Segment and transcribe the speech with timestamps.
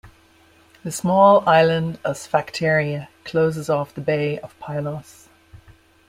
[0.83, 5.29] The small island Sphacteria closes off the bay of Pylos.